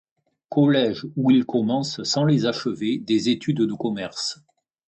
[0.49, 4.39] College où il commence, sans les achever, des études de commerce.